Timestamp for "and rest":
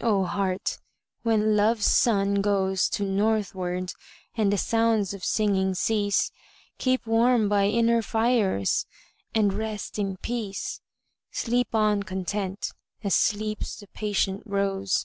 9.34-9.98